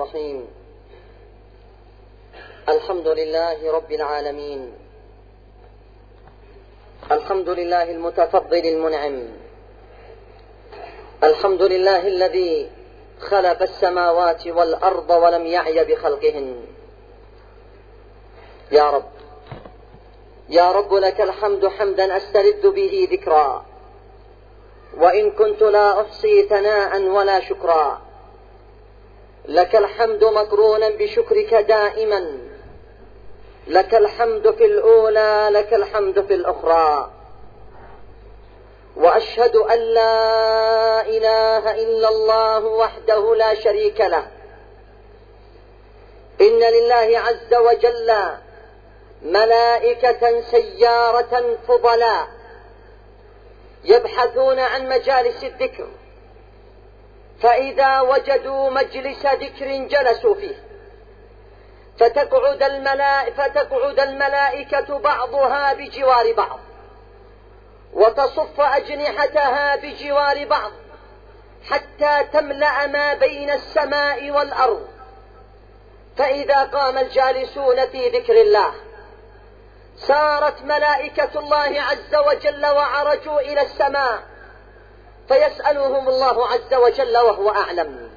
[0.00, 0.46] الرحيم.
[2.68, 4.72] الحمد لله رب العالمين.
[7.12, 9.28] الحمد لله المتفضل المنعم.
[11.24, 12.70] الحمد لله الذي
[13.20, 16.64] خلق السماوات والأرض ولم يعي بخلقهن.
[18.72, 19.10] يا رب.
[20.48, 23.64] يا رب لك الحمد حمدا أسترد به ذكرا.
[24.96, 28.09] وإن كنت لا أحصي ثناء ولا شكرا.
[29.50, 32.38] لك الحمد مقرونا بشكرك دائما.
[33.66, 37.10] لك الحمد في الأولى لك الحمد في الأخرى.
[38.96, 44.26] وأشهد أن لا إله إلا الله وحده لا شريك له.
[46.40, 48.14] إن لله عز وجل
[49.22, 52.28] ملائكة سيارة فضلاء
[53.84, 55.86] يبحثون عن مجالس الذكر.
[57.42, 60.54] فإذا وجدوا مجلس ذكر جلسوا فيه.
[61.98, 66.60] فتقعد, الملائكة, فتقعد الملائكة بعضها بجوار بعض.
[67.92, 70.72] وتصف أجنحتها بجوار بعض
[71.70, 74.88] حتى تملأ ما بين السماء والأرض.
[76.16, 78.74] فإذا قام الجالسون في ذكر الله
[79.96, 84.29] سارت ملائكة الله عز وجل وعرجوا إلى السماء.
[85.30, 88.10] فيسألهم الله عز وجل وهو أعلم.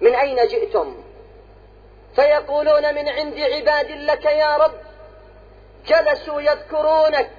[0.00, 1.04] من أين جئتم؟
[2.16, 4.74] فيقولون من عند عباد لك يا رب
[5.86, 7.30] جلسوا يذكرونك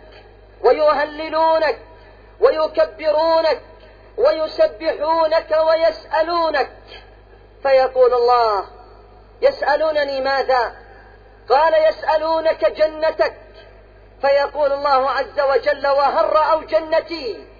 [0.61, 1.79] ويهللونك
[2.39, 3.61] ويكبرونك
[4.17, 6.71] ويسبحونك ويسألونك.
[7.63, 8.65] فيقول الله
[9.41, 10.75] يسألونني ماذا؟
[11.49, 13.35] قال يسألونك جنتك.
[14.21, 17.52] فيقول الله عز وجل وهل رأوا جنتي؟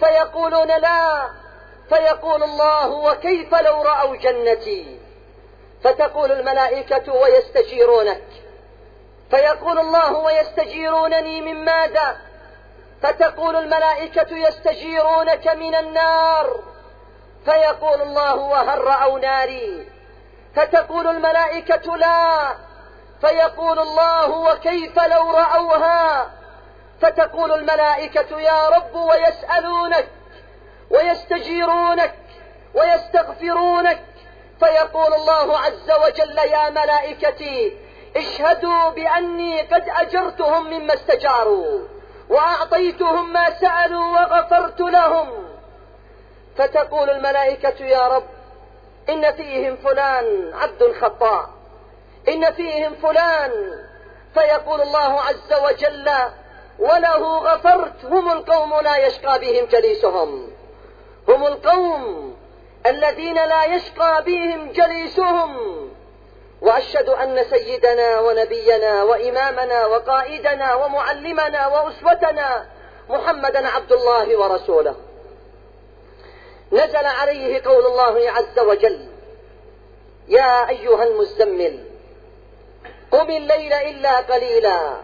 [0.00, 1.30] فيقولون لا
[1.88, 4.98] فيقول الله وكيف لو رأوا جنتي؟
[5.84, 8.24] فتقول الملائكة ويستجيرونك
[9.30, 12.16] فيقول الله ويستجيرونني من ماذا؟
[13.02, 16.60] فتقول الملائكة يستجيرونك من النار.
[17.44, 19.86] فيقول الله وهل رأوا ناري؟
[20.56, 22.54] فتقول الملائكة لا.
[23.20, 26.30] فيقول الله وكيف لو رأوها؟
[27.04, 30.08] فتقول الملائكة يا رب ويسألونك
[30.90, 32.14] ويستجيرونك
[32.74, 34.00] ويستغفرونك.
[34.60, 37.78] فيقول الله عز وجل يا ملائكتي
[38.16, 41.80] اشهدوا بأني قد أجرتهم مما استجاروا
[42.28, 45.48] وأعطيتهم ما سألوا وغفرت لهم.
[46.56, 48.26] فتقول الملائكة يا رب
[49.08, 51.50] إن فيهم فلان عبد خطاء
[52.28, 53.52] إن فيهم فلان.
[54.34, 56.10] فيقول الله عز وجل
[56.78, 60.50] وله غفرت هم القوم لا يشقى بهم جليسهم.
[61.28, 62.34] هم القوم
[62.86, 65.74] الذين لا يشقى بهم جليسهم.
[66.60, 72.66] واشهد ان سيدنا ونبينا وامامنا وقائدنا ومعلمنا واسوتنا
[73.08, 74.96] محمدا عبد الله ورسوله.
[76.72, 79.08] نزل عليه قول الله عز وجل.
[80.28, 81.84] يا ايها المزمل
[83.10, 84.96] قم الليل الا قليلا.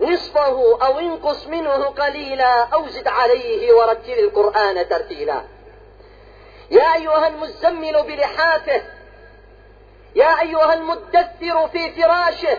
[0.00, 5.42] نصفه أو انقص منه قليلا أو زد عليه ورتل القرآن ترتيلا.
[6.70, 8.82] يا أيها المزمل بلحافه
[10.14, 12.58] يا أيها المدثر في فراشه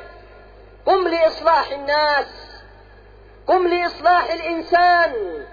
[0.85, 2.27] قم لإصلاح الناس
[3.47, 5.45] قم لإصلاح الإنسان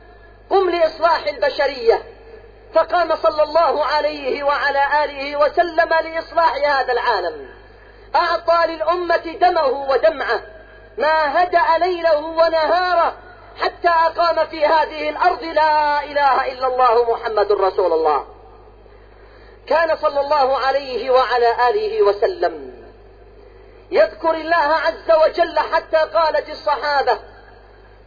[0.50, 2.02] قم لإصلاح البشرية.
[2.74, 7.48] فقام صلى الله عليه وعلى آله وسلم لإصلاح هذا العالم.
[8.14, 10.53] أعطى للأمة دمه ودمعه.
[10.98, 13.16] ما هدأ ليله ونهاره
[13.60, 18.26] حتى أقام في هذه الأرض لا إله إلا الله محمد رسول الله.
[19.66, 22.74] كان صلى الله عليه وعلى آله وسلم
[23.90, 27.18] يذكر الله عز وجل حتى قالت الصحابة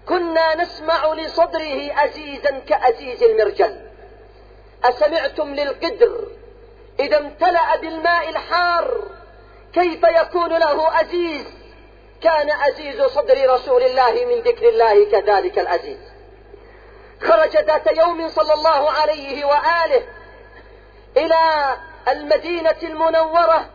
[0.07, 3.79] كنا نسمع لصدره أزيزا كأزيز المرجل.
[4.83, 6.27] أسمعتم للقدر
[6.99, 9.03] إذا امتلأ بالماء الحار.
[9.73, 11.45] كيف يكون له أزيز؟
[12.23, 15.99] كان عزيز صدر رسول الله من ذكر الله كذلك العزيز.
[17.21, 20.03] خرج ذات يوم صلى الله عليه وآله
[21.17, 21.75] إلى
[22.07, 23.69] المدينة المنورة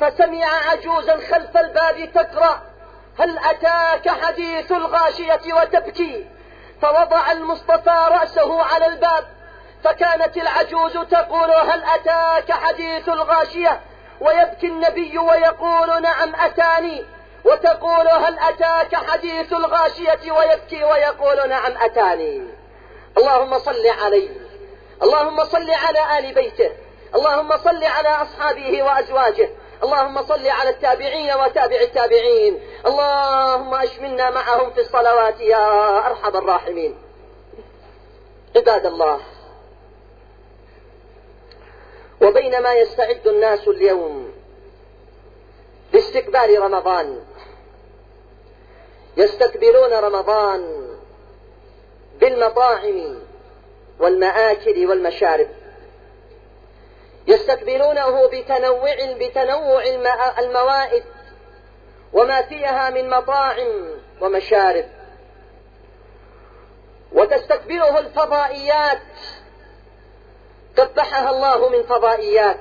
[0.00, 2.62] فسمع عجوزا خلف الباب تقرأ
[3.18, 6.26] هل أتاك حديث الغاشية وتبكي؟
[6.82, 9.24] فوضع المصطفى رأسه على الباب
[9.84, 13.80] فكانت العجوز تقول هل أتاك حديث الغاشية؟
[14.20, 17.04] ويبكي النبي ويقول نعم أتاني.
[17.44, 22.42] وتقول هل أتاك حديث الغاشية ويبكي ويقول نعم أتاني.
[23.18, 24.30] اللهم صل عليه
[25.02, 26.70] اللهم صل على آل بيته.
[27.14, 29.50] اللهم صل على أصحابه وأزواجه.
[29.82, 32.60] اللهم صل على التابعين وتابع التابعين.
[32.86, 36.98] اللهم أشملنا معهم في الصلوات يا أرحم الراحمين.
[38.56, 39.20] عباد الله
[42.22, 44.32] وبينما يستعد الناس اليوم
[45.92, 47.20] لاستقبال رمضان
[49.16, 50.88] يستقبلون رمضان
[52.20, 53.18] بالمطاعم
[53.98, 55.48] والمآكل والمشارب.
[57.26, 59.84] يستقبلونه بتنوع بتنوع
[60.38, 61.04] الموائد
[62.12, 64.84] وما فيها من مطاعم ومشارب.
[67.12, 69.02] وتستقبله الفضائيات.
[70.78, 72.60] قبحها الله من فضائيات.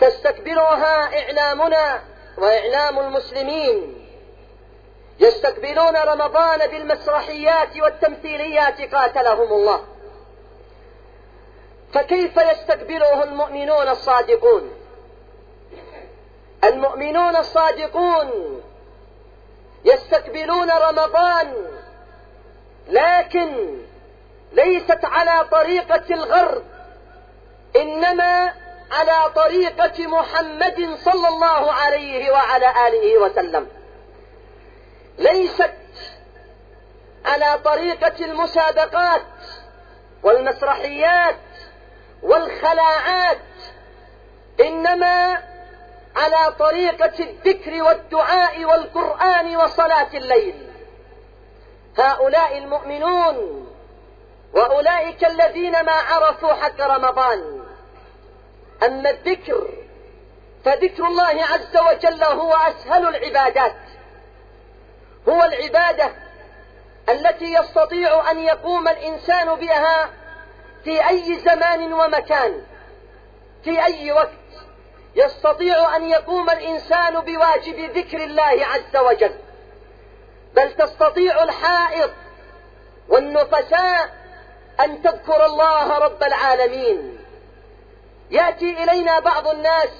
[0.00, 2.02] تستقبلها إعلامنا
[2.38, 3.97] وإعلام المسلمين.
[5.20, 9.84] يستقبلون رمضان بالمسرحيات والتمثيليات قاتلهم الله.
[11.94, 14.70] فكيف يستقبله المؤمنون الصادقون؟
[16.64, 18.62] المؤمنون الصادقون
[19.84, 21.54] يستقبلون رمضان
[22.88, 23.78] لكن
[24.52, 26.62] ليست على طريقة الغرب
[27.76, 28.52] إنما
[28.90, 33.77] على طريقة محمد صلى الله عليه وعلى آله وسلم.
[35.18, 35.74] ليست
[37.24, 39.22] على طريقة المسابقات
[40.22, 41.36] والمسرحيات
[42.22, 43.38] والخلاعات
[44.60, 45.42] إنما
[46.16, 50.54] على طريقة الذكر والدعاء والقرآن وصلاة الليل.
[51.98, 53.66] هؤلاء المؤمنون
[54.52, 57.64] وأولئك الذين ما عرفوا حق رمضان.
[58.82, 59.68] أما الذكر
[60.64, 63.76] فذكر الله عز وجل هو أسهل العبادات.
[65.28, 66.12] هو العبادة
[67.08, 70.10] التي يستطيع أن يقوم الإنسان بها
[70.84, 72.62] في أي زمان ومكان
[73.64, 74.30] في أي وقت.
[75.14, 79.34] يستطيع أن يقوم الإنسان بواجب ذكر الله عز وجل.
[80.54, 82.10] بل تستطيع الحائض
[83.08, 84.10] والنفساء
[84.80, 87.18] أن تذكر الله رب العالمين.
[88.30, 89.90] يأتي إلينا بعض الناس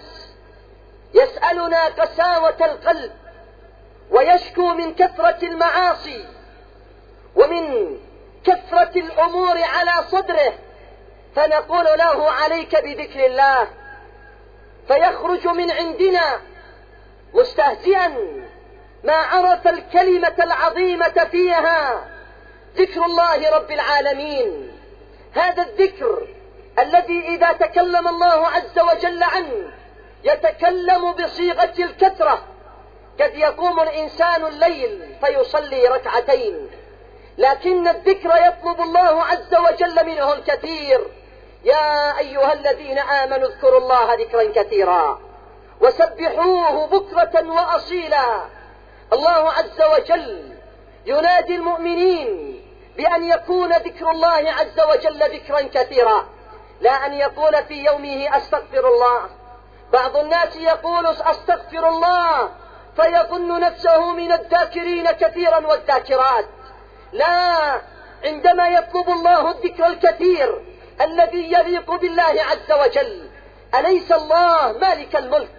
[1.15, 3.13] يسألنا قساوة القلب
[4.11, 6.25] ويشكو من كثرة المعاصي
[7.37, 7.97] ومن
[8.45, 10.55] كثرة الأمور على صدره
[11.37, 13.69] فنقول له عليك بذكر الله
[14.89, 16.41] فيخرج من عندنا
[17.35, 18.09] مستهزئا
[19.05, 22.05] ما عرف الكلمة العظيمة فيها
[22.77, 24.73] ذكر الله رب العالمين.
[25.33, 26.29] هذا الذكر
[26.79, 29.73] الذي إذا تكلم الله عز وجل عنه
[30.25, 32.43] يتكلم بصيغة الكثرة.
[33.21, 36.71] قد يقوم الإنسان الليل فيصلي ركعتين
[37.39, 41.07] لكن الذكر يطلب الله عز وجل منه الكثير.
[41.65, 45.21] يا أيها الذين آمنوا اذكروا الله ذكرا كثيرا
[45.81, 48.41] وسبحوه بكرة وأصيلا.
[49.13, 50.53] الله عز وجل
[51.07, 52.61] ينادي المؤمنين
[52.97, 56.27] بأن يكون ذكر الله عز وجل ذكرا كثيرا.
[56.81, 59.31] لا أن يقول في يومه أستغفر الله.
[59.93, 62.51] بعض الناس يقول أستغفر الله
[63.01, 66.45] فيظن نفسه من الذاكرين كثيرا والذاكرات.
[67.13, 67.81] لا
[68.25, 70.63] عندما يطلب الله الذكر الكثير
[71.01, 73.31] الذي يليق بالله عز وجل
[73.75, 75.51] أليس الله مالك الملك؟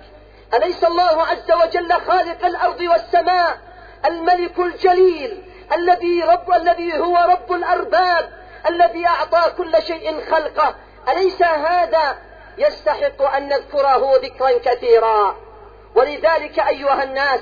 [0.54, 3.58] أليس الله عز وجل خالق الأرض والسماء؟
[4.06, 5.44] الملك الجليل
[5.74, 8.30] الذي رب الذي هو رب الأرباب
[8.68, 10.76] الذي أعطى كل شيء خلقه.
[11.10, 12.18] أليس هذا؟
[12.58, 15.49] يستحق أن نذكره ذكرا كثيرا.
[15.96, 17.42] ولذلك أيها الناس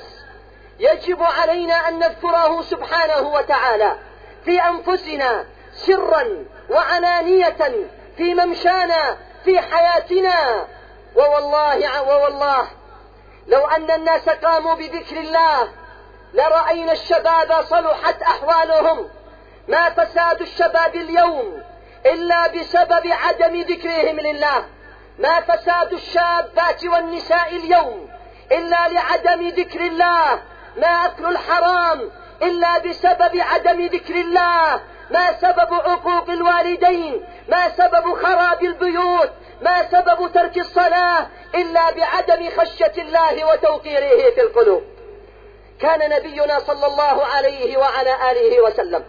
[0.78, 3.92] يجب علينا أن نذكره سبحانه وتعالى
[4.44, 7.86] في أنفسنا سرا وعلانية
[8.16, 10.66] في ممشانا في حياتنا.
[11.16, 12.68] ووالله ووالله
[13.46, 15.68] لو أن الناس قاموا بذكر الله
[16.34, 19.08] لرأينا الشباب صلحت أحوالهم.
[19.68, 21.62] ما فساد الشباب اليوم
[22.06, 24.64] إلا بسبب عدم ذكرهم لله.
[25.18, 28.17] ما فساد الشابات والنساء اليوم
[28.52, 30.42] إلا لعدم ذكر الله
[30.76, 32.10] ما أكل الحرام
[32.42, 39.30] إلا بسبب عدم ذكر الله ما سبب عقوق الوالدين ما سبب خراب البيوت
[39.62, 44.82] ما سبب ترك الصلاة إلا بعدم خشية الله وتوقيره في القلوب.
[45.80, 49.04] كان نبينا صلى الله عليه وعلى آله وسلم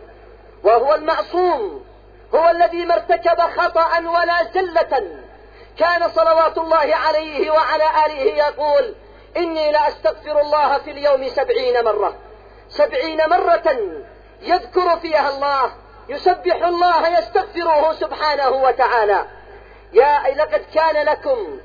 [0.63, 1.85] وهو المعصوم
[2.35, 5.19] هو الذي ما ارتكب خطأ ولا زلة.
[5.77, 8.95] كان صلوات الله عليه وعلى آله يقول
[9.37, 12.15] إني لأستغفر الله في اليوم سبعين مرة.
[12.69, 13.77] سبعين مرة
[14.41, 15.71] يذكر فيها الله
[16.09, 19.25] يسبح الله يستغفره سبحانه وتعالى.
[19.93, 21.59] يا لقد كان لكم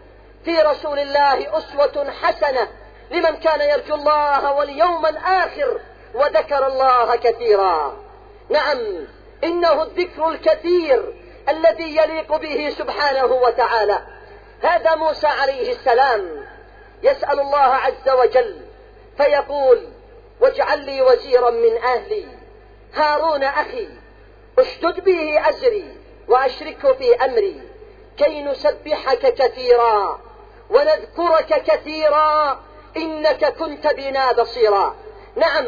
[0.44, 2.68] في رسول الله أسوة حسنة
[3.10, 5.80] لمن كان يرجو الله واليوم الآخر
[6.14, 7.96] وذكر الله كثيرا.
[8.50, 9.06] نعم
[9.44, 11.14] إنه الذكر الكثير
[11.48, 13.98] الذي يليق به سبحانه وتعالى.
[14.62, 16.46] هذا موسى عليه السلام
[17.04, 18.60] يسأل الله عز وجل
[19.16, 19.88] فيقول
[20.40, 22.26] واجعل لي وزيرا من أهلي
[22.94, 23.88] هارون أخي
[24.58, 25.96] أشدد به أزري
[26.28, 27.60] وأشركه في أمري
[28.16, 30.20] كي نسبحك كثيرا
[30.70, 32.60] ونذكرك كثيرا
[32.96, 34.96] إنك كنت بنا بصيرا.
[35.36, 35.66] نعم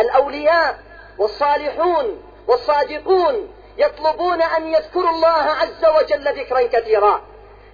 [0.00, 0.78] الأولياء
[1.18, 7.22] والصالحون والصادقون يطلبون أن يذكروا الله عز وجل ذكرا كثيرا.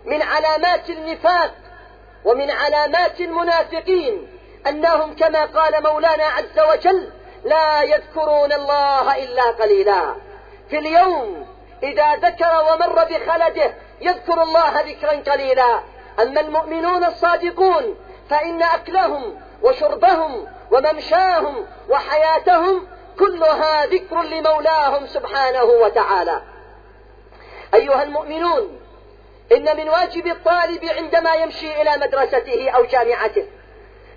[0.04, 1.54] من علامات النفاق
[2.24, 4.28] ومن علامات المنافقين
[4.66, 7.10] أنهم كما قال مولانا عز وجل
[7.44, 10.14] لا يذكرون الله إلا قليلا.
[10.70, 11.46] في اليوم
[11.82, 15.80] إذا ذكر ومر بخلده يذكر الله ذكرا قليلا.
[16.22, 17.96] أما المؤمنون الصادقون
[18.30, 26.42] فإن أكلهم وشربهم وممشاهم وحياتهم كلها ذكر لمولاهم سبحانه وتعالى.
[27.74, 28.80] أيها المؤمنون
[29.52, 33.46] إن من واجب الطالب عندما يمشي إلى مدرسته أو جامعته.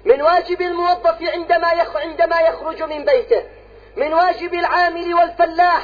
[0.05, 3.43] من واجب الموظف عندما عندما يخرج من بيته.
[3.95, 5.83] من واجب العامل والفلاح.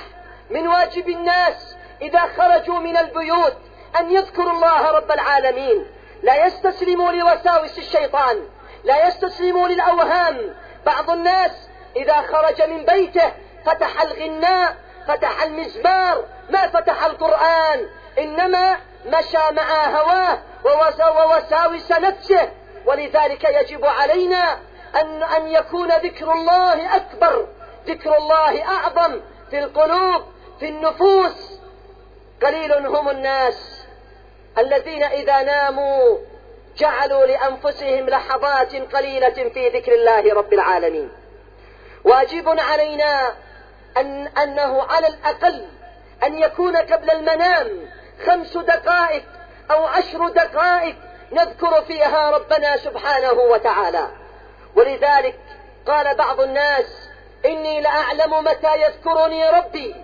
[0.50, 3.58] من واجب الناس إذا خرجوا من البيوت
[4.00, 5.86] أن يذكروا الله رب العالمين.
[6.24, 8.48] لا يستسلموا لوساوس الشيطان.
[8.84, 10.56] لا يستسلموا للأوهام.
[10.86, 11.52] بعض الناس
[11.96, 13.32] إذا خرج من بيته
[13.66, 14.76] فتح الغناء
[15.08, 17.90] فتح المزمار ما فتح القرآن
[18.20, 22.52] إنما مشى مع هواه ووساوس نفسه.
[22.86, 24.60] ولذلك يجب علينا
[25.02, 27.48] أن, أن يكون ذكر الله أكبر.
[27.88, 30.24] ذكر الله أعظم في القلوب
[30.60, 31.60] في النفوس.
[32.44, 33.84] قليل هم الناس
[34.58, 36.18] الذين إذا ناموا
[36.78, 41.12] جعلوا لأنفسهم لحظات قليلة في ذكر الله رب العالمين.
[42.04, 43.34] واجب علينا
[43.98, 45.66] أن أنه على الأقل
[46.24, 47.68] أن يكون قبل المنام
[48.26, 49.24] خمس دقائق
[49.72, 50.96] أو عشر دقائق
[51.32, 54.08] نذكر فيها ربنا سبحانه وتعالى.
[54.76, 55.40] ولذلك
[55.88, 56.86] قال بعض الناس
[57.46, 59.96] إني لأعلم متى يذكرني ربي.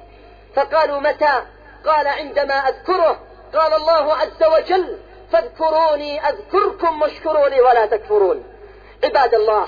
[0.56, 1.42] فقالوا متى؟
[1.86, 3.20] قال عندما أذكره
[3.54, 5.00] قال الله عز وجل
[5.32, 8.44] فاذكروني أذكركم واشكروا لي ولا تكفرون.
[9.04, 9.68] عباد الله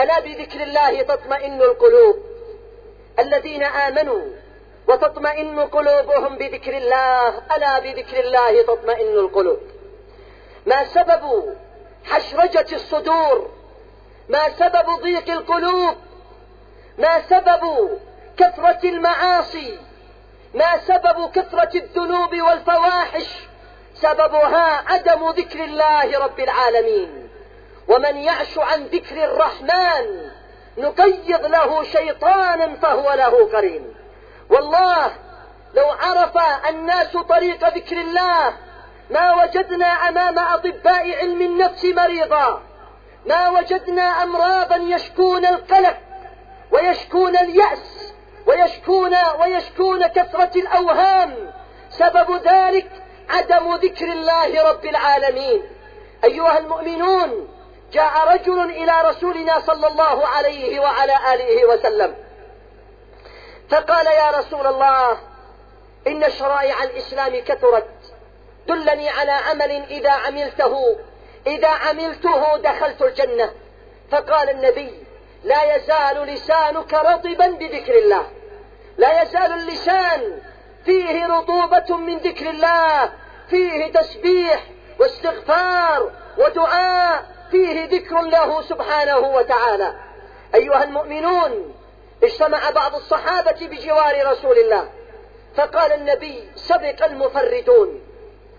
[0.00, 2.16] ألا بذكر الله تطمئن القلوب؟
[3.18, 4.22] الذين آمنوا
[4.88, 7.28] وتطمئن قلوبهم بذكر الله.
[7.56, 9.60] ألا بذكر الله تطمئن القلوب.
[10.66, 11.54] ما سبب
[12.04, 13.50] حشرجة الصدور؟
[14.28, 15.96] ما سبب ضيق القلوب؟
[16.98, 17.90] ما سبب
[18.36, 19.78] كثرة المعاصي؟
[20.54, 23.48] ما سبب كثرة الذنوب والفواحش؟
[23.94, 27.28] سببها عدم ذكر الله رب العالمين.
[27.88, 30.30] ومن يعش عن ذكر الرحمن
[30.78, 33.94] نقيض له شيطانا فهو له قرين
[34.50, 35.12] والله
[35.74, 38.54] لو عرف الناس طريق ذكر الله
[39.10, 42.62] ما وجدنا أمام أطباء علم النفس مريضا
[43.26, 45.96] ما وجدنا أمراضا يشكون القلق
[46.72, 48.12] ويشكون اليأس
[48.46, 51.52] ويشكون ويشكون كثرة الأوهام
[51.90, 52.90] سبب ذلك
[53.30, 55.62] عدم ذكر الله رب العالمين.
[56.24, 57.48] أيها المؤمنون
[57.92, 62.14] جاء رجل إلى رسولنا صلى الله عليه وعلى آله وسلم
[63.72, 65.18] فقال يا رسول الله
[66.06, 67.88] إن شرائع الإسلام كثرت
[68.68, 70.96] دلني على عمل إذا عملته
[71.46, 73.52] إذا عملته دخلت الجنة.
[74.10, 75.04] فقال النبي
[75.44, 78.26] لا يزال لسانك رطبا بذكر الله.
[78.98, 80.40] لا يزال اللسان
[80.84, 83.12] فيه رطوبة من ذكر الله
[83.50, 84.64] فيه تسبيح
[84.98, 89.94] واستغفار ودعاء فيه ذكر له سبحانه وتعالى.
[90.54, 91.81] أيها المؤمنون
[92.22, 94.90] اجتمع بعض الصحابة بجوار رسول الله.
[95.56, 98.00] فقال النبي سبق المفردون.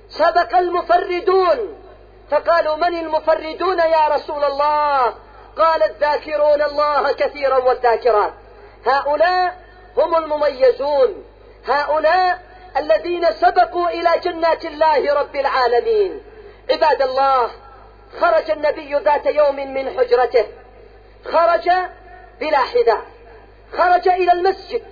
[0.10, 1.84] سبق المفردون.
[2.32, 5.14] فقالوا من المفردون يا رسول الله؟
[5.58, 8.34] قال الذاكرون الله كثيرا والذاكرات.
[8.86, 9.58] هؤلاء
[9.98, 11.26] هم المميزون.
[11.68, 12.40] هؤلاء
[12.78, 16.22] الذين سبقوا إلى جنات الله رب العالمين.
[16.72, 17.52] عباد الله
[18.22, 20.46] خرج النبي ذات يوم من حجرته.
[21.26, 21.70] خرج
[22.40, 23.13] بلا حذاء.
[23.78, 24.84] خرج إلى المسجد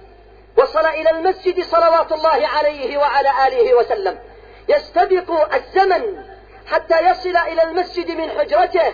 [0.58, 4.20] وصل إلى المسجد صلوات الله عليه وعلى آله وسلم.
[4.70, 6.24] يستبق الزمن
[6.68, 8.94] حتى يصل إلى المسجد من حجرته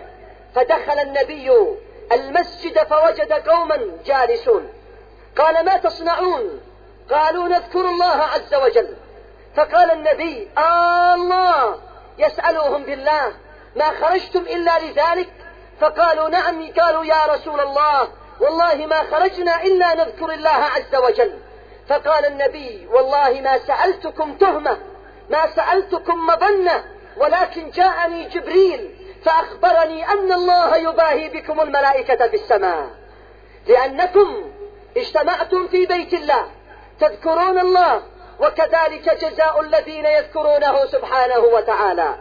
[0.56, 1.51] فدخل النبي
[2.12, 4.70] المسجد فوجد قوما جالسون.
[5.38, 6.62] قال ما تصنعون؟
[7.12, 8.96] قالوا نذكر الله عز وجل.
[9.56, 11.79] فقال النبي آه الله
[12.17, 13.34] يسألهم بالله
[13.75, 15.29] ما خرجتم إلا لذلك؟
[15.79, 16.72] فقالوا نعم.
[16.72, 18.08] قالوا يا رسول الله
[18.39, 21.34] والله ما خرجنا إلا نذكر الله عز وجل.
[21.89, 24.77] فقال النبي والله ما سألتكم تهمة
[25.29, 26.84] ما سألتكم مظنة
[27.17, 32.88] ولكن جاءني جبريل فأخبرني أن الله يباهي بكم الملائكة في السماء.
[33.67, 34.51] لأنكم
[34.98, 36.48] اجتمعتم في بيت الله
[37.00, 38.03] تذكرون الله
[38.39, 42.15] وكذلك جزاء الذين يذكرونه سبحانه وتعالى.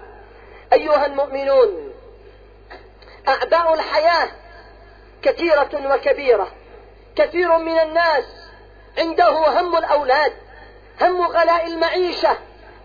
[0.73, 1.93] أيها المؤمنون
[3.29, 4.29] أعباء الحياة
[5.27, 6.49] كثيرة وكبيرة.
[7.17, 8.25] كثير من الناس
[8.99, 10.33] عنده هم الأولاد
[11.01, 12.37] هم غلاء المعيشة.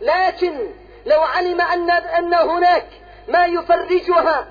[0.02, 0.72] لكن
[1.06, 2.88] لو علم أن, أن هناك
[3.28, 4.48] ما يفرجها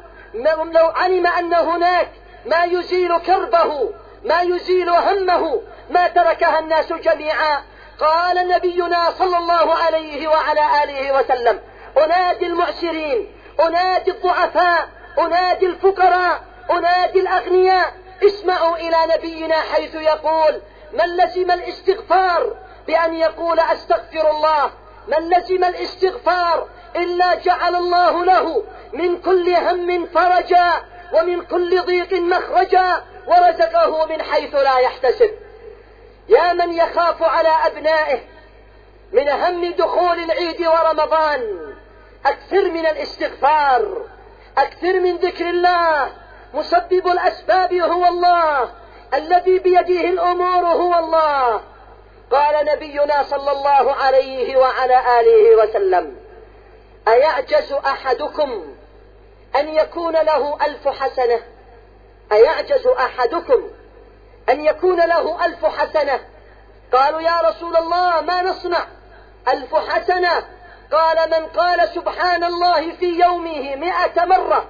[0.65, 2.09] لو علم أن هناك
[2.47, 3.91] ما يزيل كربه
[4.25, 7.63] ما يزيل همه ما تركها الناس جميعا.
[8.01, 11.61] قال نبينا صلى الله عليه وعلى آله وسلم
[11.99, 20.61] أنادي المعسرين أنادي الضعفاء أنادي الفقراء أنادي الأغنياء اسمعوا إلى نبينا حيث يقول
[20.93, 24.71] من لزم الاستغفار بأن يقول أستغفر الله؟
[25.09, 30.73] من لزم الاستغفار إلا جعل الله له من كل هم فرجا
[31.13, 35.31] ومن كل ضيق مخرجا ورزقه من حيث لا يحتسب.
[36.29, 38.21] يا من يخاف على أبنائه
[39.13, 41.75] من هم دخول العيد ورمضان
[42.27, 44.05] أكثر من الاستغفار
[44.59, 46.11] أكثر من ذكر الله
[46.55, 48.71] مسبب الأسباب هو الله
[49.15, 51.61] الذي بيده الأمور هو الله.
[52.31, 56.17] قال نبينا صلى الله عليه وعلى آله وسلم
[57.09, 58.75] أيعجز أحدكم
[59.57, 61.41] أن يكون له ألف حسنة؟
[62.33, 63.71] أيعجز أحدكم
[64.49, 66.21] أن يكون له ألف حسنة؟
[66.93, 68.87] قالوا يا رسول الله ما نصنع؟
[69.49, 70.45] ألف حسنة؟
[70.93, 74.65] قال من قال سبحان الله في يومه مئة مرة.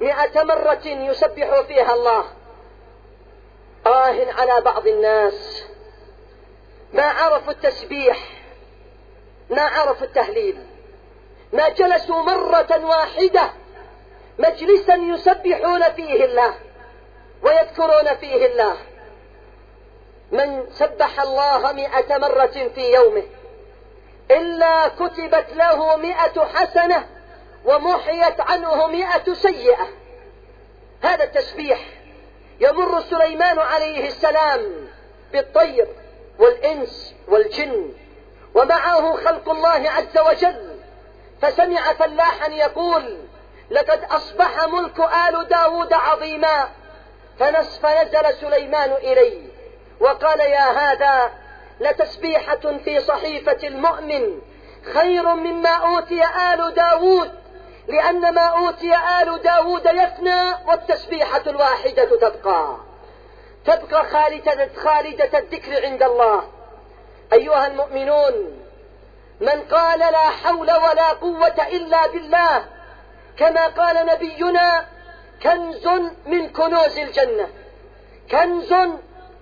[0.00, 2.24] مئة مرة يسبح فيها الله.
[3.86, 5.64] آه على بعض الناس.
[6.92, 8.18] ما عرفوا التسبيح.
[9.50, 10.66] ما عرفوا التهليل.
[11.52, 13.50] ما جلسوا مرة واحدة
[14.38, 16.54] مجلسا يسبحون فيه الله
[17.42, 18.76] ويذكرون فيه الله.
[20.32, 23.22] من سبح الله مئة مرة في يومه
[24.30, 27.08] إلا كتبت له مئة حسنة
[27.66, 29.88] ومحيت عنه مئة سيئة.
[31.02, 31.78] هذا التسبيح
[32.60, 34.88] يمر سليمان عليه السلام
[35.32, 35.88] بالطير
[36.38, 37.92] والإنس والجن
[38.54, 40.80] ومعه خلق الله عز وجل.
[41.42, 43.18] فسمع فلاحا يقول
[43.70, 46.68] لقد أصبح ملك آل داود عظيما.
[47.38, 49.48] فنزل سليمان إليه
[50.00, 51.30] وقال يا هذا
[51.80, 54.40] لتسبيحة في صحيفة المؤمن
[54.94, 57.45] خير مما أوتي آل داود
[57.88, 62.76] لأن ما أوتي آل داود يفنى والتسبيحة الواحدة تبقى.
[63.64, 66.42] تبقى خالدة, خالدة الذكر عند الله.
[67.32, 68.34] أيها المؤمنون
[69.40, 72.64] من قال لا حول ولا قوة إلا بالله
[73.36, 74.86] كما قال نبينا
[75.42, 75.86] كنز
[76.26, 77.48] من كنوز الجنة.
[78.30, 78.72] كنز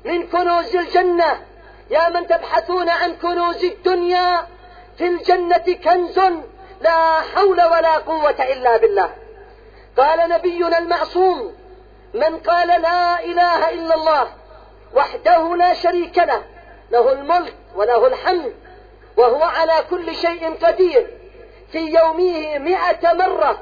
[0.04, 1.42] من كنوز الجنة.
[1.90, 4.46] يا من تبحثون عن كنوز الدنيا
[4.98, 6.20] في الجنة كنز
[6.85, 9.11] لا حول ولا قوة إلا بالله.
[9.97, 11.55] قال نبينا المعصوم
[12.14, 14.29] من قال لا إله إلا الله
[14.94, 16.42] وحده لا شريك له
[16.90, 18.55] له الملك وله الحمد
[19.16, 21.07] وهو على كل شيء قدير.
[21.73, 23.59] في يومه مئة مرة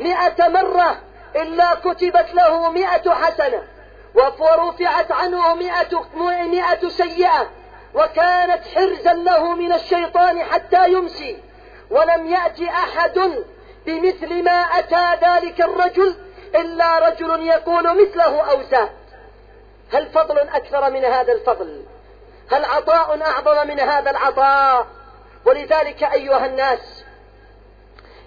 [0.00, 1.00] مئة مرة
[1.36, 3.62] إلا كتبت له مئة حسنة
[4.14, 6.04] ورفعت عنه مئة,
[6.46, 7.50] مئة سيئة
[7.94, 11.49] وكانت حرزا له من الشيطان حتى يمسي.
[11.90, 13.44] ولم يأت أحد
[13.86, 16.16] بمثل ما أتى ذلك الرجل
[16.54, 18.90] إلا رجل يقول مثله أو زاد
[19.92, 21.82] هل فضل أكثر من هذا الفضل؟
[22.50, 24.86] هل عطاء أعظم من هذا العطاء؟
[25.44, 27.04] ولذلك أيها الناس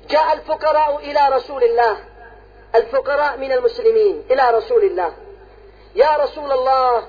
[0.10, 1.98] جاء الفقراء إلى رسول الله.
[2.76, 5.14] الفقراء من المسلمين إلى رسول الله.
[5.96, 7.04] يا رسول الله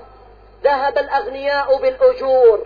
[0.63, 2.65] ذهب الأغنياء بالأجور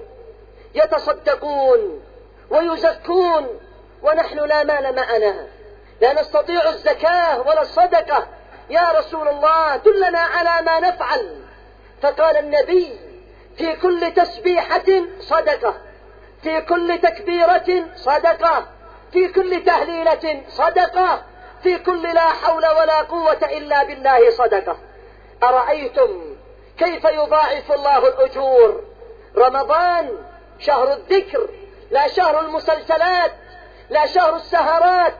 [0.76, 2.02] يتصدقون
[2.50, 3.60] ويزكون
[4.04, 5.48] ونحن لا مال معنا.
[6.02, 8.28] لا نستطيع الزكاة ولا الصدقة.
[8.70, 11.42] يا رسول الله دلنا على ما نفعل.
[12.02, 13.00] فقال النبي
[13.58, 15.76] في كل تسبيحة صدقة.
[16.44, 18.68] في كل تكبيرة صدقة.
[19.14, 21.24] في كل تهليلة صدقة.
[21.64, 24.78] في كل لا حول ولا قوة إلا بالله صدقة.
[25.44, 26.36] أرأيتم
[26.78, 28.84] كيف يضاعف الله الأجور؟
[29.38, 30.18] رمضان
[30.60, 31.50] شهر الذكر
[31.92, 33.32] لا شهر المسلسلات.
[33.90, 35.14] لا شهر السهرات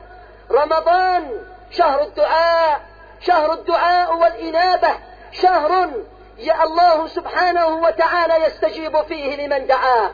[0.50, 2.80] رمضان شهر الدعاء
[3.20, 4.88] شهر الدعاء والإنابة
[5.32, 5.90] شهر
[6.38, 10.10] يا الله سبحانه وتعالى يستجيب فيه لمن دعاه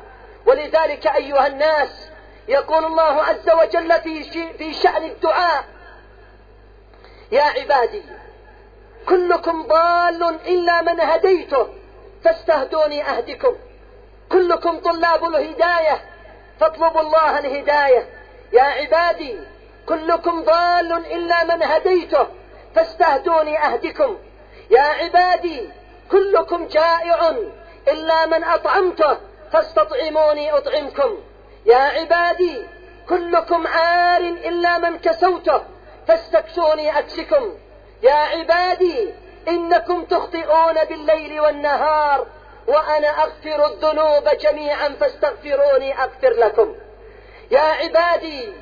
[0.47, 2.11] ولذلك أيها الناس
[2.49, 4.01] يقول الله عز وجل
[4.59, 5.65] في, شأن الدعاء
[7.33, 8.03] يا عبادي
[9.09, 11.69] كلكم ضال إلا من هديته
[12.25, 13.57] فاستهدوني أهدكم.
[14.33, 16.01] كلكم طلاب الهداية
[16.61, 18.09] فاطلبوا الله الهداية.
[18.53, 19.39] يا عبادي
[19.87, 22.27] كلكم ضال إلا من هديته
[22.75, 24.19] فاستهدوني أهدكم.
[24.71, 25.71] يا عبادي
[26.11, 27.35] كلكم جائع
[27.89, 29.19] إلا من أطعمته
[29.53, 31.19] فاستطعموني أطعمكم.
[31.67, 32.63] يا عبادي
[33.09, 35.63] كلكم عار إلا من كسوته
[36.09, 37.55] فاستكسوني أكسكم.
[38.03, 39.15] يا عبادي
[39.49, 42.27] إنكم تخطئون بالليل والنهار
[42.67, 46.75] وأنا أغفر الذنوب جميعا فاستغفروني أغفر لكم.
[47.51, 48.53] يا عبادي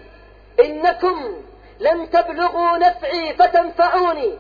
[0.61, 1.43] إنكم
[1.81, 4.39] لن تبلغوا نفعي فتنفعوني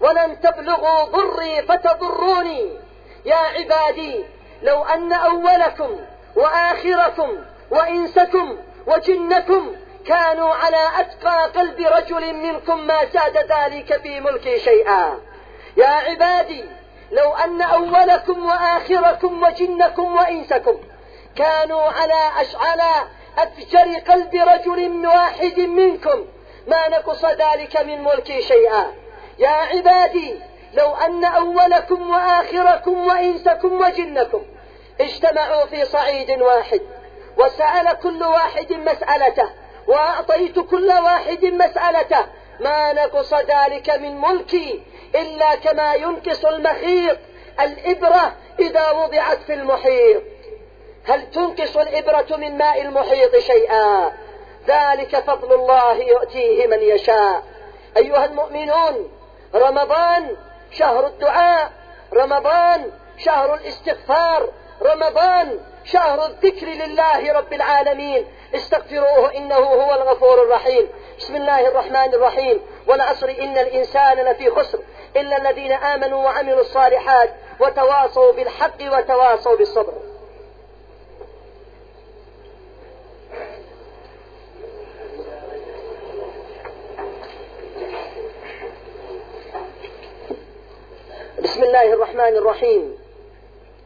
[0.00, 2.78] ولن تبلغوا ضري فتضروني.
[3.24, 4.24] يا عبادي
[4.62, 5.96] لو أن أولكم
[6.36, 7.38] وآخركم
[7.70, 15.20] وإنسكم وجنكم كانوا على أتقى قلب رجل منكم ما زاد ذلك في ملكي شيئا.
[15.76, 16.64] يا عبادي
[17.12, 20.76] لو أن أولكم وآخركم وجنكم وإنسكم
[21.36, 22.80] كانوا على أشعل
[23.42, 26.26] أفجر قلب رجل واحد منكم
[26.66, 28.94] ما نقص ذلك من ملكي شيئا.
[29.38, 30.34] يا عبادي
[30.74, 34.42] لو أن أولكم وآخركم وإنسكم وجنكم
[35.00, 36.80] اجتمعوا في صعيد واحد
[37.36, 39.50] وسأل كل واحد مسألته
[39.86, 42.26] وأعطيت كل واحد مسألته
[42.60, 44.82] ما نقص ذلك من ملكي
[45.14, 47.18] إلا كما ينقص المخيط
[47.60, 50.22] الإبرة إذا وضعت في المحيط.
[51.08, 54.12] هل تنقص الإبرة من ماء المحيط شيئا؟
[54.66, 57.42] ذلك فضل الله يؤتيه من يشاء.
[57.96, 59.10] أيها المؤمنون
[59.54, 60.36] رمضان
[60.70, 61.70] شهر الدعاء
[62.14, 64.48] رمضان شهر الاستغفار
[64.82, 68.26] رمضان شهر الذكر لله رب العالمين.
[68.54, 70.88] استغفروه إنه هو الغفور الرحيم.
[71.18, 72.60] بسم الله الرحمن الرحيم.
[72.86, 74.78] والعصر إن الإنسان لفي خسر
[75.16, 80.17] إلا الذين آمنوا وعملوا الصالحات وتواصوا بالحق وتواصوا بالصبر.
[91.58, 92.98] بسم الله الرحمن الرحيم.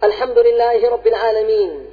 [0.05, 1.91] الحمد لله رب العالمين.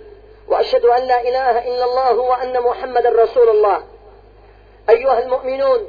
[0.48, 3.84] وأشهد أن لا إله إلا الله وأن محمدا رسول الله.
[4.90, 5.88] أيها المؤمنون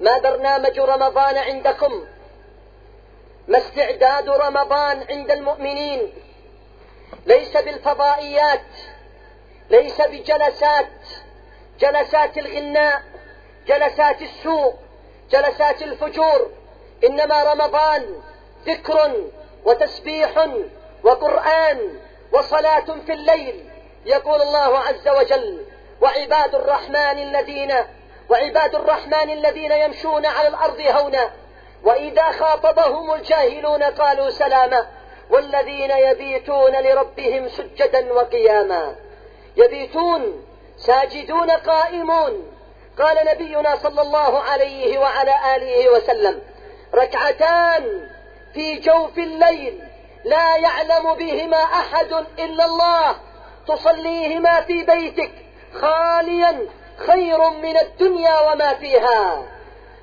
[0.00, 2.06] ما برنامج رمضان عندكم؟
[3.48, 6.12] ما استعداد رمضان عند المؤمنين؟
[7.26, 8.70] ليس بالفضائيات
[9.70, 10.86] ليس بجلسات
[11.80, 13.02] جلسات الغناء
[13.66, 14.74] جلسات السوق
[15.30, 16.50] جلسات الفجور.
[17.04, 18.22] إنما رمضان
[18.66, 19.12] ذكر
[19.64, 20.48] وتسبيح
[21.04, 21.98] وقرآن
[22.32, 23.68] وصلاة في الليل.
[24.06, 25.64] يقول الله عز وجل
[26.00, 27.74] وعباد الرحمن الذين
[28.28, 31.30] وعباد الرحمن الذين يمشون على الأرض هونا
[31.84, 34.86] وإذا خاطبهم الجاهلون قالوا سلاما
[35.30, 38.96] والذين يبيتون لربهم سجدا وقياما.
[39.56, 40.44] يبيتون
[40.78, 42.52] ساجدون قائمون.
[42.98, 46.42] قال نبينا صلى الله عليه وعلى آله وسلم
[46.94, 48.10] ركعتان
[48.54, 49.80] في جوف الليل
[50.24, 53.16] لا يعلم بهما أحد إلا الله.
[53.68, 55.32] تصليهما في بيتك
[55.80, 59.42] خاليا خير من الدنيا وما فيها.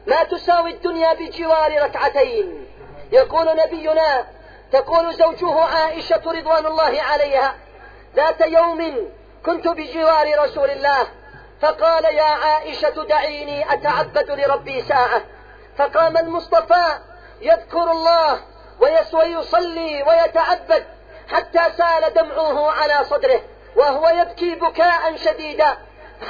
[0.08, 2.68] ما تساوي الدنيا بجوار ركعتين.
[3.12, 4.28] يقول نبينا
[4.72, 7.56] تقول زوجه عائشة رضوان الله عليها
[8.16, 9.12] ذات يوم
[9.46, 11.08] كنت بجوار رسول الله
[11.62, 15.22] فقال يا عائشة دعيني أتعبد لربي ساعة.
[15.78, 17.00] فقام المصطفى
[17.42, 18.42] يذكر الله
[19.14, 20.86] ويصلي ويتعبد
[21.32, 23.42] حتى سال دمعه على صدره
[23.76, 25.78] وهو يبكي بكاء شديدا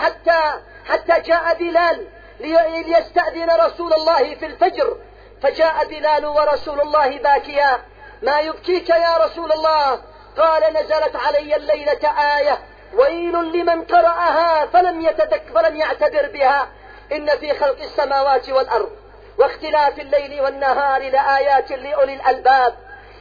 [0.02, 0.54] حتى
[0.86, 2.08] حتى جاء بلال
[2.40, 4.98] ليستأذن رسول الله في الفجر.
[5.42, 7.82] فجاء بلال ورسول الله باكيا.
[8.22, 10.00] ما يبكيك يا رسول الله؟
[10.38, 12.60] قال نزلت علي الليلة آية.
[12.94, 16.68] ويل لمن قرأها فلم يتدك فلم يعتبر بها.
[17.12, 18.99] إن في خلق السماوات والأرض
[19.40, 22.74] واختلاف الليل والنهار لآيات لأولي الألباب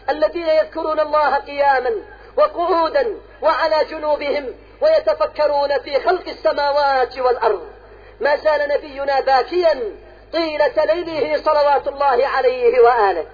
[0.09, 1.91] الذين يذكرون الله قياما
[2.37, 7.69] وقعودا وعلى جنوبهم ويتفكرون في خلق السماوات والأرض.
[8.21, 9.97] ما زال نبينا باكيا
[10.33, 13.27] طيلة ليله صلوات الله عليه وآله.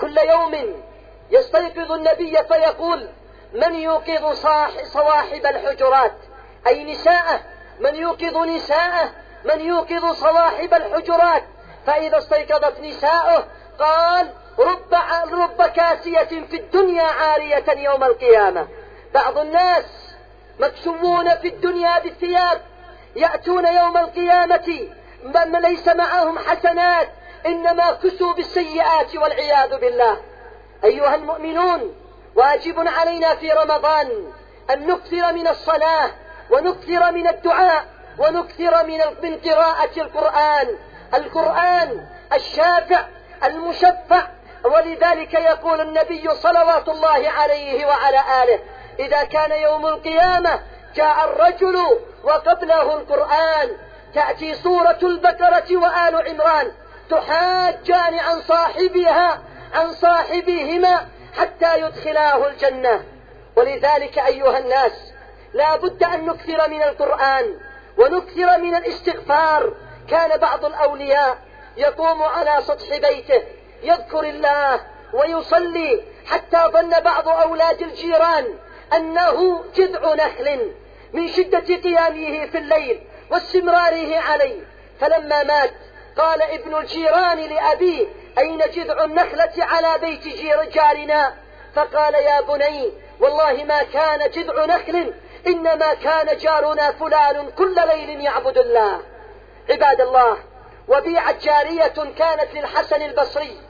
[0.00, 0.82] كل يوم
[1.30, 3.08] يستيقظ النبي فيقول
[3.52, 4.46] من يوقظ
[4.92, 6.14] صواحب الحجرات؟
[6.66, 7.40] أي نساءه.
[7.80, 9.10] من يوقظ نساءه؟
[9.44, 11.44] من يوقظ صواحب الحجرات؟
[11.88, 13.44] فإذا استيقظت نساؤه
[13.78, 14.94] قال رب,
[15.32, 18.68] رب كاسية في الدنيا عارية يوم القيامة.
[19.14, 19.84] بعض الناس
[20.60, 22.60] مكسوون في الدنيا بالثياب
[23.16, 24.88] يأتون يوم القيامة
[25.24, 27.08] من ليس معهم حسنات
[27.46, 30.20] إنما كسوا بالسيئات والعياذ بالله.
[30.84, 31.94] أيها المؤمنون
[32.34, 34.32] واجب علينا في رمضان
[34.70, 36.10] أن نكثر من الصلاة
[36.50, 37.84] ونكثر من الدعاء
[38.18, 38.86] ونكثر
[39.22, 40.78] من قراءة القرآن
[41.14, 43.04] القرآن الشافع
[43.44, 44.26] المشفع
[44.64, 48.58] ولذلك يقول النبي صلوات الله عليه وعلى آله
[48.98, 50.60] إذا كان يوم القيامة
[50.94, 51.76] جاء الرجل
[52.24, 53.76] وقبله القرآن
[54.14, 56.72] تأتي سورة البقرة وآل عمران
[57.10, 59.42] تحاجان عن صاحبها
[59.74, 63.04] عن صاحبهما حتى يدخلاه الجنة.
[63.56, 64.92] ولذلك أيها الناس
[65.54, 67.54] لا بد أن نكثر من القرآن
[67.98, 69.72] ونكثر من الاستغفار
[70.10, 71.38] كان بعض الأولياء
[71.76, 73.42] يقوم على سطح بيته
[73.82, 74.80] يذكر الله
[75.12, 78.58] ويصلي حتى ظن بعض أولاد الجيران
[78.96, 80.72] أنه جذع نخل
[81.12, 84.60] من شدة قيامه في الليل واستمراره عليه.
[85.00, 85.70] فلما مات
[86.16, 88.06] قال ابن الجيران لأبيه
[88.38, 91.34] أين جذع النخلة على بيت جير جارنا؟
[91.74, 95.14] فقال يا بني والله ما كان جذع نخل
[95.46, 99.00] إنما كان جارنا فلان كل ليل يعبد الله.
[99.70, 100.38] عباد الله
[100.88, 103.60] وبيعت جارية كانت للحسن البصري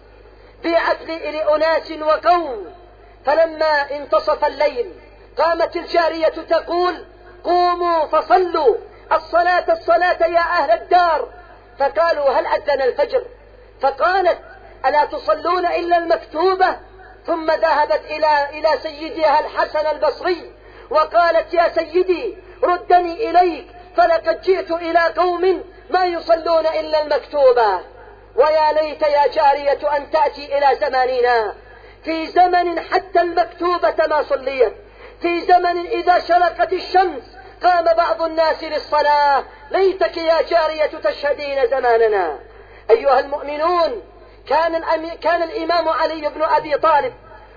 [0.63, 2.75] بيعت لأناس وقوم.
[3.27, 4.93] فلما انتصف الليل
[5.39, 7.05] قامت الجارية تقول
[7.45, 8.77] قوموا فصلوا
[9.13, 11.29] الصلاة الصلاة يا أهل الدار.
[11.79, 13.23] فقالوا هل أذن الفجر؟
[13.81, 14.39] فقالت
[14.87, 16.77] ألا تصلون إلا المكتوبة؟
[17.27, 20.53] ثم ذهبت إلى إلى سيدها الحسن البصري
[20.91, 27.81] وقالت يا سيدي ردني إليك فلقد جئت إلى قوم ما يصلون إلا المكتوبة.
[28.37, 31.55] ويا ليت يا جارية أن تأتي إلى زماننا.
[32.05, 34.75] في زمن حتى المكتوبة ما صليت.
[35.23, 37.23] في زمن إذا شرقت الشمس
[37.63, 39.45] قام بعض الناس للصلاة.
[39.71, 42.39] ليتك يا جارية تشهدين زماننا.
[42.91, 44.03] أيها المؤمنون
[44.49, 44.85] كان,
[45.23, 47.15] كان الإمام علي بن أبي طالب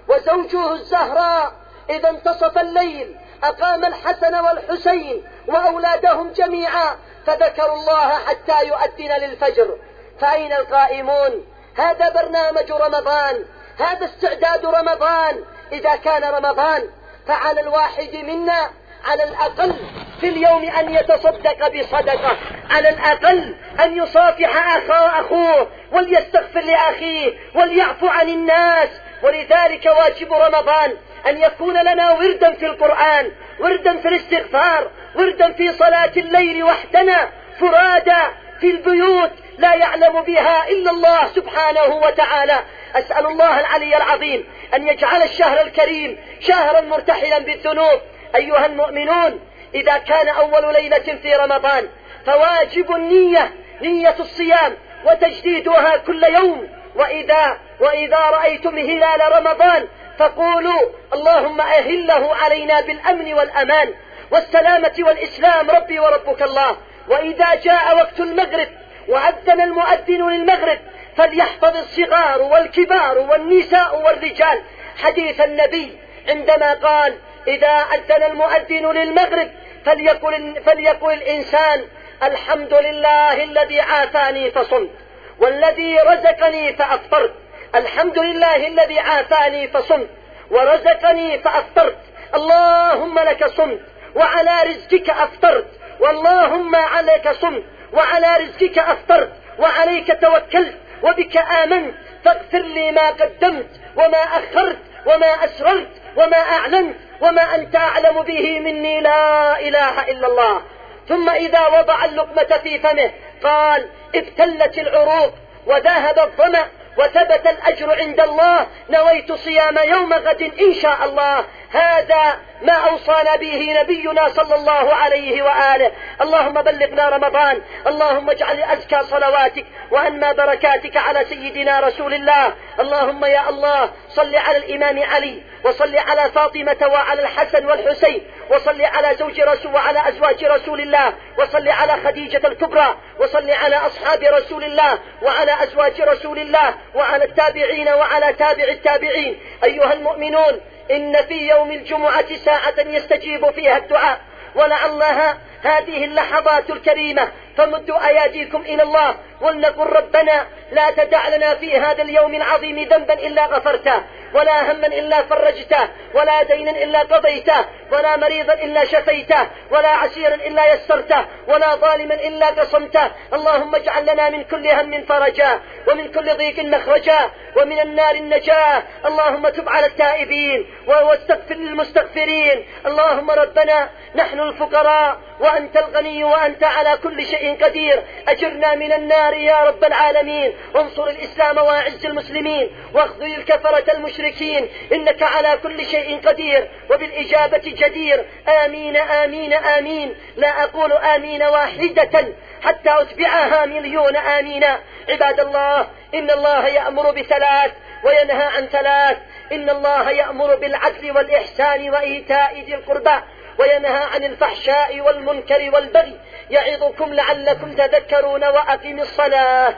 [0.07, 1.53] وزوجه الزهراء
[1.89, 3.15] إذا انتصف الليل.
[3.43, 9.77] أقام الحسن والحسين وأولادهم جميعا فذكروا الله حتى يؤذن للفجر.
[10.19, 11.45] فأين القائمون؟
[11.77, 13.45] هذا برنامج رمضان
[13.79, 15.43] هذا استعداد رمضان.
[15.71, 16.89] إذا كان رمضان
[17.27, 18.69] فعلى الواحد منا
[19.05, 19.75] على الأقل
[20.21, 22.37] في اليوم أن يتصدق بصدقة
[22.69, 28.89] على الأقل أن يصافح أخوه وليستغفر لأخيه وليعفو عن الناس.
[29.23, 36.11] ولذلك واجب رمضان أن يكون لنا وردا في القرآن وردا في الاستغفار وردا في صلاة
[36.17, 37.29] الليل وحدنا
[37.59, 42.59] فرادا في البيوت لا يعلم بها إلا الله سبحانه وتعالى.
[42.95, 47.99] أسأل الله العلي العظيم أن يجعل الشهر الكريم شهرا مرتحلا بالذنوب.
[48.35, 49.39] أيها المؤمنون
[49.75, 51.87] إذا كان أول ليلة في رمضان
[52.25, 54.73] فواجب النية نية الصيام
[55.05, 56.67] وتجديدها كل يوم.
[56.95, 59.87] وإذا وإذا رأيتم هلال رمضان
[60.21, 60.81] فقولوا
[61.13, 63.93] اللهم أهله علينا بالأمن والأمان
[64.31, 66.77] والسلامة والإسلام ربي وربك الله.
[67.07, 68.67] وإذا جاء وقت المغرب
[69.07, 70.77] وأذن المؤذن للمغرب
[71.17, 74.61] فليحفظ الصغار والكبار والنساء والرجال.
[75.03, 75.97] حديث النبي
[76.29, 79.51] عندما قال إذا أذن المؤذن للمغرب
[79.85, 81.85] فليقل, فليقل الإنسان
[82.23, 84.91] الحمد لله الذي عافاني فصمت
[85.39, 87.40] والذي رزقني فأفطرت.
[87.75, 90.09] الحمد لله الذي عافاني فصمت
[90.51, 91.97] ورزقني فأفطرت.
[92.35, 93.79] اللهم لك صمت
[94.15, 95.67] وعلى رزقك أفطرت.
[95.99, 99.31] واللهم عليك صمت وعلى رزقك أفطرت.
[99.59, 101.95] وعليك توكلت وبك آمنت.
[102.25, 109.01] فاغفر لي ما قدمت وما أخرت وما أسررت وما أعلنت وما أنت أعلم به مني.
[109.01, 110.61] لا إله إلا الله.
[111.07, 113.11] ثم إذا وضع اللقمة في فمه
[113.43, 115.33] قال ابتلت العروق
[115.65, 121.45] وذهب الظمأ وثبت الأجر عند الله نويت صيام يوم غد إن شاء الله.
[121.73, 125.91] هذا ما أوصانا به نبينا صلى الله عليه وآله.
[126.21, 127.61] اللهم بلغنا رمضان.
[127.87, 132.53] اللهم اجعل أزكى صلواتك وأنما بركاتك على سيدنا رسول الله.
[132.79, 139.15] اللهم يا الله صل على الإمام علي وصل على فاطمة وعلى الحسن والحسين وصل على
[139.15, 144.99] زوج رسول وعلى أزواج رسول الله وصل على خديجة الكبرى وصل على أصحاب رسول الله
[145.21, 149.39] وعلى أزواج رسول الله وعلى التابعين وعلى تابع التابعين.
[149.63, 154.21] أيها المؤمنون إن في يوم الجمعة ساعة يستجيب فيها الدعاء.
[154.55, 157.31] ولعلها هذه اللحظات الكريمة.
[157.57, 163.45] فمدوا أياديكم إلى الله ولنقل ربنا لا تدع لنا في هذا اليوم العظيم ذنبا إلا
[163.45, 170.35] غفرته ولا هما إلا فرجته ولا دينا إلا قضيته ولا مريضا إلا شفيته ولا عسيرا
[170.35, 173.11] إلا يسرته ولا ظالما إلا قصمته.
[173.33, 179.49] اللهم اجعل لنا من كل هم فرجا ومن كل ضيق مخرجا ومن النار النجاة اللهم
[179.49, 182.65] تب على التائبين وأستغفر للمستغفرين.
[182.85, 188.03] اللهم ربنا نحن الفقراء وأنت الغني وأنت على كل شيء قدير.
[188.27, 190.53] أجرنا من النار يا رب العالمين.
[190.75, 192.69] انصر الإسلام وأعز المسلمين.
[192.93, 194.69] واخذل الكفرة المشركين.
[194.93, 198.25] إنك على كل شيء قدير وبالإجابة جدير.
[198.65, 200.15] آمين آمين آمين.
[200.37, 204.63] لا أقول آمين واحدة حتى أتبعها مليون آمين.
[205.09, 207.71] عباد الله إن الله يأمر بثلاث
[208.03, 209.17] وينهى عن ثلاث.
[209.51, 213.19] إن الله يأمر بالعدل والإحسان وإيتاء ذي القربى.
[213.61, 216.19] وينهى عن الفحشاء والمنكر والبغي
[216.49, 219.75] يعظكم لعلكم تذكرون وأقم الصلاة.